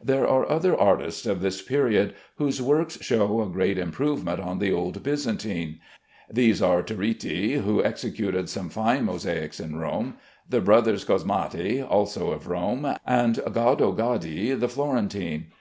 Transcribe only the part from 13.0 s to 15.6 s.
and Gaddo Gaddi, the Florentine.